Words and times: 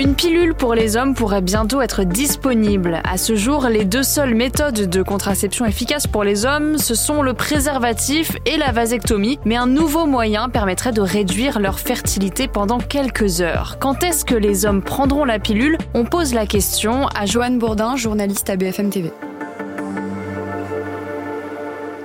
Une 0.00 0.14
pilule 0.14 0.54
pour 0.54 0.74
les 0.74 0.96
hommes 0.96 1.12
pourrait 1.12 1.42
bientôt 1.42 1.82
être 1.82 2.04
disponible. 2.04 3.02
À 3.04 3.18
ce 3.18 3.34
jour, 3.34 3.68
les 3.68 3.84
deux 3.84 4.02
seules 4.02 4.34
méthodes 4.34 4.88
de 4.88 5.02
contraception 5.02 5.66
efficaces 5.66 6.06
pour 6.06 6.24
les 6.24 6.46
hommes, 6.46 6.78
ce 6.78 6.94
sont 6.94 7.20
le 7.20 7.34
préservatif 7.34 8.34
et 8.46 8.56
la 8.56 8.72
vasectomie, 8.72 9.38
mais 9.44 9.56
un 9.56 9.66
nouveau 9.66 10.06
moyen 10.06 10.48
permettrait 10.48 10.92
de 10.92 11.02
réduire 11.02 11.60
leur 11.60 11.78
fertilité 11.78 12.48
pendant 12.48 12.78
quelques 12.78 13.42
heures. 13.42 13.76
Quand 13.78 14.02
est-ce 14.02 14.24
que 14.24 14.34
les 14.34 14.64
hommes 14.64 14.80
prendront 14.80 15.26
la 15.26 15.38
pilule? 15.38 15.76
On 15.92 16.06
pose 16.06 16.32
la 16.32 16.46
question 16.46 17.06
à 17.08 17.26
Joanne 17.26 17.58
Bourdin, 17.58 17.96
journaliste 17.96 18.48
à 18.48 18.56
BFM 18.56 18.88
TV. 18.88 19.12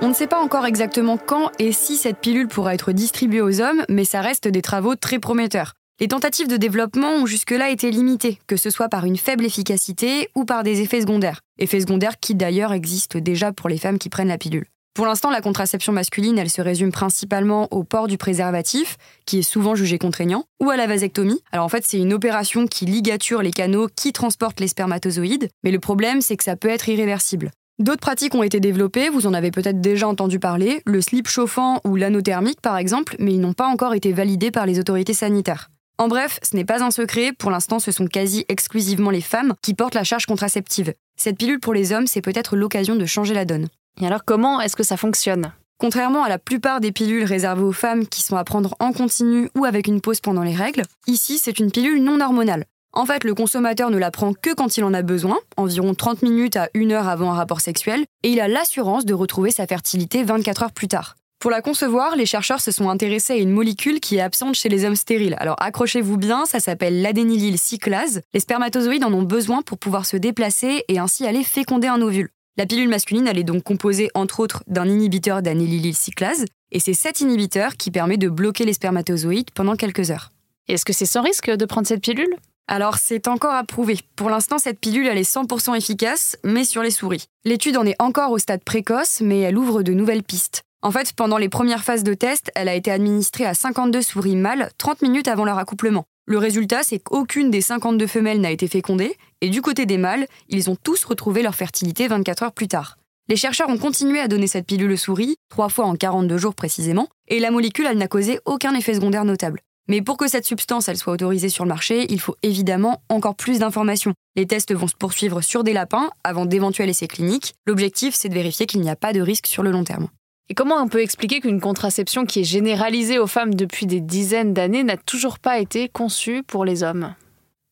On 0.02 0.08
ne 0.08 0.14
sait 0.14 0.26
pas 0.26 0.42
encore 0.42 0.66
exactement 0.66 1.16
quand 1.16 1.50
et 1.58 1.72
si 1.72 1.96
cette 1.96 2.18
pilule 2.18 2.48
pourra 2.48 2.74
être 2.74 2.92
distribuée 2.92 3.40
aux 3.40 3.62
hommes, 3.62 3.84
mais 3.88 4.04
ça 4.04 4.20
reste 4.20 4.48
des 4.48 4.60
travaux 4.60 4.96
très 4.96 5.18
prometteurs. 5.18 5.72
Les 5.98 6.08
tentatives 6.08 6.46
de 6.46 6.58
développement 6.58 7.12
ont 7.12 7.24
jusque-là 7.24 7.70
été 7.70 7.90
limitées, 7.90 8.38
que 8.46 8.58
ce 8.58 8.68
soit 8.68 8.90
par 8.90 9.06
une 9.06 9.16
faible 9.16 9.46
efficacité 9.46 10.28
ou 10.34 10.44
par 10.44 10.62
des 10.62 10.82
effets 10.82 11.00
secondaires. 11.00 11.40
Effets 11.58 11.80
secondaires 11.80 12.20
qui 12.20 12.34
d'ailleurs 12.34 12.74
existent 12.74 13.18
déjà 13.18 13.50
pour 13.50 13.70
les 13.70 13.78
femmes 13.78 13.98
qui 13.98 14.10
prennent 14.10 14.28
la 14.28 14.36
pilule. 14.36 14.66
Pour 14.92 15.06
l'instant, 15.06 15.30
la 15.30 15.40
contraception 15.40 15.94
masculine, 15.94 16.36
elle 16.36 16.50
se 16.50 16.60
résume 16.60 16.92
principalement 16.92 17.66
au 17.70 17.82
port 17.82 18.08
du 18.08 18.18
préservatif, 18.18 18.98
qui 19.24 19.38
est 19.38 19.42
souvent 19.42 19.74
jugé 19.74 19.96
contraignant, 19.96 20.44
ou 20.62 20.68
à 20.68 20.76
la 20.76 20.86
vasectomie. 20.86 21.40
Alors 21.50 21.64
en 21.64 21.70
fait, 21.70 21.84
c'est 21.86 21.98
une 21.98 22.12
opération 22.12 22.66
qui 22.66 22.84
ligature 22.84 23.40
les 23.40 23.50
canaux 23.50 23.88
qui 23.96 24.12
transportent 24.12 24.60
les 24.60 24.68
spermatozoïdes, 24.68 25.48
mais 25.64 25.70
le 25.70 25.80
problème, 25.80 26.20
c'est 26.20 26.36
que 26.36 26.44
ça 26.44 26.56
peut 26.56 26.68
être 26.68 26.90
irréversible. 26.90 27.52
D'autres 27.78 28.00
pratiques 28.00 28.34
ont 28.34 28.42
été 28.42 28.60
développées, 28.60 29.08
vous 29.08 29.26
en 29.26 29.32
avez 29.32 29.50
peut-être 29.50 29.80
déjà 29.80 30.08
entendu 30.08 30.38
parler, 30.38 30.82
le 30.84 31.00
slip 31.00 31.26
chauffant 31.26 31.80
ou 31.86 31.96
l'anothermique 31.96 32.60
par 32.60 32.76
exemple, 32.76 33.16
mais 33.18 33.32
ils 33.32 33.40
n'ont 33.40 33.54
pas 33.54 33.66
encore 33.66 33.94
été 33.94 34.12
validés 34.12 34.50
par 34.50 34.66
les 34.66 34.78
autorités 34.78 35.14
sanitaires. 35.14 35.70
En 35.98 36.08
bref, 36.08 36.38
ce 36.42 36.54
n'est 36.54 36.66
pas 36.66 36.84
un 36.84 36.90
secret, 36.90 37.32
pour 37.32 37.50
l'instant 37.50 37.78
ce 37.78 37.90
sont 37.90 38.06
quasi 38.06 38.44
exclusivement 38.48 39.10
les 39.10 39.22
femmes 39.22 39.54
qui 39.62 39.72
portent 39.72 39.94
la 39.94 40.04
charge 40.04 40.26
contraceptive. 40.26 40.92
Cette 41.16 41.38
pilule 41.38 41.58
pour 41.58 41.72
les 41.72 41.92
hommes, 41.92 42.06
c'est 42.06 42.20
peut-être 42.20 42.54
l'occasion 42.54 42.96
de 42.96 43.06
changer 43.06 43.32
la 43.32 43.46
donne. 43.46 43.68
Et 44.02 44.06
alors 44.06 44.24
comment 44.26 44.60
est-ce 44.60 44.76
que 44.76 44.82
ça 44.82 44.98
fonctionne? 44.98 45.52
Contrairement 45.78 46.22
à 46.22 46.28
la 46.28 46.38
plupart 46.38 46.80
des 46.80 46.92
pilules 46.92 47.24
réservées 47.24 47.62
aux 47.62 47.72
femmes 47.72 48.06
qui 48.06 48.22
sont 48.22 48.36
à 48.36 48.44
prendre 48.44 48.74
en 48.78 48.92
continu 48.92 49.48
ou 49.56 49.64
avec 49.64 49.86
une 49.86 50.02
pause 50.02 50.20
pendant 50.20 50.42
les 50.42 50.54
règles, 50.54 50.82
ici 51.06 51.38
c'est 51.38 51.58
une 51.58 51.70
pilule 51.70 52.02
non 52.02 52.20
hormonale. 52.20 52.66
En 52.92 53.04
fait, 53.04 53.24
le 53.24 53.34
consommateur 53.34 53.90
ne 53.90 53.98
la 53.98 54.10
prend 54.10 54.32
que 54.32 54.54
quand 54.54 54.76
il 54.76 54.84
en 54.84 54.94
a 54.94 55.02
besoin, 55.02 55.38
environ 55.56 55.94
30 55.94 56.22
minutes 56.22 56.56
à 56.56 56.68
1 56.74 56.90
heure 56.90 57.08
avant 57.08 57.30
un 57.30 57.36
rapport 57.36 57.60
sexuel, 57.60 58.04
et 58.22 58.30
il 58.30 58.40
a 58.40 58.48
l'assurance 58.48 59.04
de 59.04 59.12
retrouver 59.12 59.50
sa 59.50 59.66
fertilité 59.66 60.24
24 60.24 60.62
heures 60.62 60.72
plus 60.72 60.88
tard. 60.88 61.16
Pour 61.38 61.50
la 61.50 61.60
concevoir, 61.60 62.16
les 62.16 62.24
chercheurs 62.24 62.62
se 62.62 62.70
sont 62.70 62.88
intéressés 62.88 63.34
à 63.34 63.36
une 63.36 63.50
molécule 63.50 64.00
qui 64.00 64.16
est 64.16 64.20
absente 64.20 64.54
chez 64.54 64.70
les 64.70 64.86
hommes 64.86 64.96
stériles. 64.96 65.36
Alors 65.38 65.56
accrochez-vous 65.60 66.16
bien, 66.16 66.46
ça 66.46 66.60
s'appelle 66.60 67.02
l'adénylyl 67.02 67.58
cyclase. 67.58 68.22
Les 68.32 68.40
spermatozoïdes 68.40 69.04
en 69.04 69.12
ont 69.12 69.22
besoin 69.22 69.60
pour 69.60 69.76
pouvoir 69.78 70.06
se 70.06 70.16
déplacer 70.16 70.84
et 70.88 70.98
ainsi 70.98 71.26
aller 71.26 71.44
féconder 71.44 71.88
un 71.88 72.00
ovule. 72.00 72.30
La 72.56 72.64
pilule 72.64 72.88
masculine, 72.88 73.28
elle 73.28 73.38
est 73.38 73.44
donc 73.44 73.62
composée 73.64 74.08
entre 74.14 74.40
autres 74.40 74.62
d'un 74.66 74.88
inhibiteur 74.88 75.42
d'anillyl 75.42 75.94
cyclase, 75.94 76.46
et 76.72 76.80
c'est 76.80 76.94
cet 76.94 77.20
inhibiteur 77.20 77.76
qui 77.76 77.90
permet 77.90 78.16
de 78.16 78.30
bloquer 78.30 78.64
les 78.64 78.72
spermatozoïdes 78.72 79.50
pendant 79.50 79.76
quelques 79.76 80.10
heures. 80.10 80.32
Est-ce 80.68 80.86
que 80.86 80.94
c'est 80.94 81.04
sans 81.04 81.22
risque 81.22 81.50
de 81.50 81.64
prendre 81.66 81.86
cette 81.86 82.02
pilule? 82.02 82.34
Alors 82.66 82.96
c'est 82.96 83.28
encore 83.28 83.52
à 83.52 83.62
prouver. 83.62 83.98
Pour 84.16 84.30
l'instant, 84.30 84.56
cette 84.56 84.80
pilule, 84.80 85.06
elle 85.06 85.18
est 85.18 85.30
100% 85.30 85.76
efficace, 85.76 86.38
mais 86.44 86.64
sur 86.64 86.82
les 86.82 86.90
souris. 86.90 87.26
L'étude 87.44 87.76
en 87.76 87.84
est 87.84 88.00
encore 88.00 88.30
au 88.30 88.38
stade 88.38 88.64
précoce, 88.64 89.20
mais 89.20 89.40
elle 89.40 89.58
ouvre 89.58 89.82
de 89.82 89.92
nouvelles 89.92 90.24
pistes. 90.24 90.62
En 90.86 90.92
fait, 90.92 91.14
pendant 91.14 91.36
les 91.36 91.48
premières 91.48 91.82
phases 91.82 92.04
de 92.04 92.14
test, 92.14 92.52
elle 92.54 92.68
a 92.68 92.74
été 92.76 92.92
administrée 92.92 93.44
à 93.44 93.54
52 93.54 94.02
souris 94.02 94.36
mâles 94.36 94.70
30 94.78 95.02
minutes 95.02 95.26
avant 95.26 95.44
leur 95.44 95.58
accouplement. 95.58 96.04
Le 96.26 96.38
résultat, 96.38 96.84
c'est 96.84 97.00
qu'aucune 97.00 97.50
des 97.50 97.60
52 97.60 98.06
femelles 98.06 98.40
n'a 98.40 98.52
été 98.52 98.68
fécondée, 98.68 99.16
et 99.40 99.48
du 99.48 99.62
côté 99.62 99.84
des 99.84 99.98
mâles, 99.98 100.28
ils 100.48 100.70
ont 100.70 100.76
tous 100.76 101.02
retrouvé 101.02 101.42
leur 101.42 101.56
fertilité 101.56 102.06
24 102.06 102.44
heures 102.44 102.52
plus 102.52 102.68
tard. 102.68 102.98
Les 103.28 103.34
chercheurs 103.34 103.68
ont 103.68 103.78
continué 103.78 104.20
à 104.20 104.28
donner 104.28 104.46
cette 104.46 104.64
pilule 104.64 104.92
aux 104.92 104.96
souris, 104.96 105.34
trois 105.48 105.70
fois 105.70 105.86
en 105.86 105.96
42 105.96 106.38
jours 106.38 106.54
précisément, 106.54 107.08
et 107.26 107.40
la 107.40 107.50
molécule, 107.50 107.88
n'a 107.92 108.06
causé 108.06 108.38
aucun 108.44 108.72
effet 108.76 108.94
secondaire 108.94 109.24
notable. 109.24 109.62
Mais 109.88 110.02
pour 110.02 110.16
que 110.16 110.28
cette 110.28 110.46
substance 110.46 110.88
soit 110.94 111.14
autorisée 111.14 111.48
sur 111.48 111.64
le 111.64 111.70
marché, 111.70 112.06
il 112.10 112.20
faut 112.20 112.36
évidemment 112.44 113.02
encore 113.08 113.34
plus 113.34 113.58
d'informations. 113.58 114.14
Les 114.36 114.46
tests 114.46 114.72
vont 114.72 114.86
se 114.86 114.94
poursuivre 114.94 115.40
sur 115.40 115.64
des 115.64 115.72
lapins 115.72 116.10
avant 116.22 116.46
d'éventuels 116.46 116.90
essais 116.90 117.08
cliniques. 117.08 117.56
L'objectif, 117.66 118.14
c'est 118.14 118.28
de 118.28 118.34
vérifier 118.34 118.66
qu'il 118.66 118.82
n'y 118.82 118.90
a 118.90 118.94
pas 118.94 119.12
de 119.12 119.20
risque 119.20 119.48
sur 119.48 119.64
le 119.64 119.72
long 119.72 119.82
terme. 119.82 120.06
Et 120.48 120.54
comment 120.54 120.76
on 120.76 120.86
peut 120.86 121.00
expliquer 121.00 121.40
qu'une 121.40 121.60
contraception 121.60 122.24
qui 122.24 122.40
est 122.40 122.44
généralisée 122.44 123.18
aux 123.18 123.26
femmes 123.26 123.54
depuis 123.54 123.86
des 123.86 124.00
dizaines 124.00 124.54
d'années 124.54 124.84
n'a 124.84 124.96
toujours 124.96 125.40
pas 125.40 125.58
été 125.58 125.88
conçue 125.88 126.44
pour 126.44 126.64
les 126.64 126.84
hommes? 126.84 127.14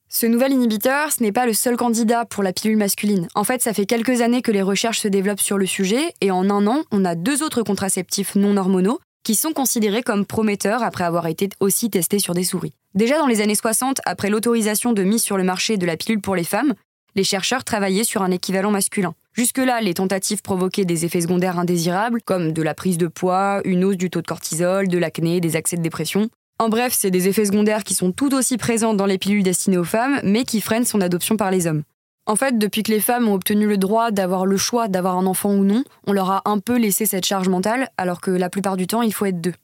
Ce 0.08 0.26
nouvel 0.26 0.52
inhibiteur, 0.52 1.12
ce 1.12 1.22
n'est 1.22 1.30
pas 1.30 1.46
le 1.46 1.52
seul 1.52 1.76
candidat 1.76 2.24
pour 2.24 2.42
la 2.42 2.52
pilule 2.52 2.76
masculine. 2.76 3.28
En 3.36 3.44
fait, 3.44 3.62
ça 3.62 3.72
fait 3.72 3.86
quelques 3.86 4.22
années 4.22 4.42
que 4.42 4.50
les 4.50 4.62
recherches 4.62 4.98
se 4.98 5.08
développent 5.08 5.40
sur 5.40 5.56
le 5.56 5.66
sujet, 5.66 6.14
et 6.20 6.32
en 6.32 6.50
un 6.50 6.66
an, 6.66 6.82
on 6.90 7.04
a 7.04 7.14
deux 7.14 7.44
autres 7.44 7.62
contraceptifs 7.62 8.34
non 8.34 8.56
hormonaux 8.56 8.98
qui 9.22 9.36
sont 9.36 9.52
considérés 9.52 10.02
comme 10.02 10.26
prometteurs 10.26 10.82
après 10.82 11.04
avoir 11.04 11.28
été 11.28 11.48
aussi 11.60 11.90
testés 11.90 12.18
sur 12.18 12.34
des 12.34 12.44
souris. 12.44 12.72
Déjà 12.94 13.18
dans 13.18 13.26
les 13.28 13.40
années 13.40 13.54
60, 13.54 14.00
après 14.04 14.30
l'autorisation 14.30 14.92
de 14.92 15.04
mise 15.04 15.22
sur 15.22 15.36
le 15.36 15.44
marché 15.44 15.76
de 15.76 15.86
la 15.86 15.96
pilule 15.96 16.20
pour 16.20 16.34
les 16.34 16.44
femmes, 16.44 16.74
les 17.14 17.24
chercheurs 17.24 17.62
travaillaient 17.62 18.04
sur 18.04 18.22
un 18.22 18.32
équivalent 18.32 18.72
masculin. 18.72 19.14
Jusque-là, 19.34 19.80
les 19.80 19.94
tentatives 19.94 20.42
provoquaient 20.42 20.84
des 20.84 21.04
effets 21.04 21.20
secondaires 21.20 21.58
indésirables, 21.58 22.22
comme 22.22 22.52
de 22.52 22.62
la 22.62 22.72
prise 22.72 22.98
de 22.98 23.08
poids, 23.08 23.60
une 23.64 23.84
hausse 23.84 23.96
du 23.96 24.08
taux 24.08 24.22
de 24.22 24.26
cortisol, 24.26 24.86
de 24.86 24.96
l'acné, 24.96 25.40
des 25.40 25.56
accès 25.56 25.76
de 25.76 25.82
dépression. 25.82 26.28
En 26.60 26.68
bref, 26.68 26.94
c'est 26.96 27.10
des 27.10 27.26
effets 27.26 27.46
secondaires 27.46 27.82
qui 27.82 27.94
sont 27.94 28.12
tout 28.12 28.32
aussi 28.32 28.58
présents 28.58 28.94
dans 28.94 29.06
les 29.06 29.18
pilules 29.18 29.42
destinées 29.42 29.76
aux 29.76 29.82
femmes, 29.82 30.20
mais 30.22 30.44
qui 30.44 30.60
freinent 30.60 30.84
son 30.84 31.00
adoption 31.00 31.36
par 31.36 31.50
les 31.50 31.66
hommes. 31.66 31.82
En 32.26 32.36
fait, 32.36 32.58
depuis 32.58 32.84
que 32.84 32.92
les 32.92 33.00
femmes 33.00 33.28
ont 33.28 33.34
obtenu 33.34 33.66
le 33.66 33.76
droit 33.76 34.12
d'avoir 34.12 34.46
le 34.46 34.56
choix 34.56 34.86
d'avoir 34.86 35.18
un 35.18 35.26
enfant 35.26 35.52
ou 35.52 35.64
non, 35.64 35.82
on 36.06 36.12
leur 36.12 36.30
a 36.30 36.42
un 36.44 36.60
peu 36.60 36.78
laissé 36.78 37.04
cette 37.04 37.26
charge 37.26 37.48
mentale, 37.48 37.88
alors 37.98 38.20
que 38.20 38.30
la 38.30 38.48
plupart 38.48 38.76
du 38.76 38.86
temps, 38.86 39.02
il 39.02 39.12
faut 39.12 39.26
être 39.26 39.40
deux. 39.40 39.54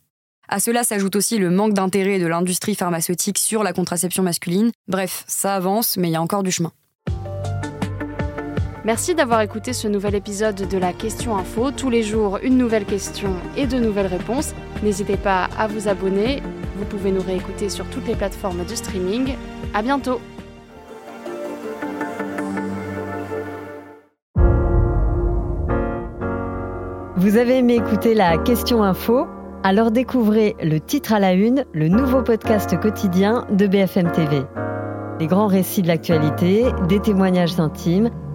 À 0.48 0.58
cela 0.58 0.82
s'ajoute 0.82 1.14
aussi 1.14 1.38
le 1.38 1.48
manque 1.48 1.74
d'intérêt 1.74 2.18
de 2.18 2.26
l'industrie 2.26 2.74
pharmaceutique 2.74 3.38
sur 3.38 3.62
la 3.62 3.72
contraception 3.72 4.24
masculine. 4.24 4.72
Bref, 4.88 5.22
ça 5.28 5.54
avance, 5.54 5.96
mais 5.96 6.08
il 6.08 6.12
y 6.12 6.16
a 6.16 6.22
encore 6.22 6.42
du 6.42 6.50
chemin. 6.50 6.72
Merci 8.82 9.14
d'avoir 9.14 9.42
écouté 9.42 9.74
ce 9.74 9.88
nouvel 9.88 10.14
épisode 10.14 10.54
de 10.54 10.78
la 10.78 10.94
Question 10.94 11.36
Info. 11.36 11.70
Tous 11.70 11.90
les 11.90 12.02
jours, 12.02 12.38
une 12.42 12.56
nouvelle 12.56 12.86
question 12.86 13.34
et 13.54 13.66
de 13.66 13.78
nouvelles 13.78 14.06
réponses. 14.06 14.54
N'hésitez 14.82 15.18
pas 15.18 15.50
à 15.58 15.66
vous 15.66 15.86
abonner. 15.86 16.42
Vous 16.76 16.86
pouvez 16.86 17.10
nous 17.10 17.20
réécouter 17.20 17.68
sur 17.68 17.84
toutes 17.90 18.06
les 18.06 18.14
plateformes 18.14 18.64
de 18.64 18.74
streaming. 18.74 19.34
À 19.74 19.82
bientôt! 19.82 20.18
Vous 27.16 27.36
avez 27.36 27.58
aimé 27.58 27.74
écouter 27.74 28.14
la 28.14 28.38
Question 28.38 28.82
Info? 28.82 29.26
Alors 29.62 29.90
découvrez 29.90 30.56
le 30.62 30.80
titre 30.80 31.12
à 31.12 31.20
la 31.20 31.34
une, 31.34 31.66
le 31.74 31.88
nouveau 31.88 32.22
podcast 32.22 32.80
quotidien 32.80 33.44
de 33.50 33.66
BFM 33.66 34.10
TV. 34.10 34.40
Les 35.20 35.26
grands 35.26 35.48
récits 35.48 35.82
de 35.82 35.88
l'actualité, 35.88 36.64
des 36.88 36.98
témoignages 36.98 37.60
intimes 37.60 38.08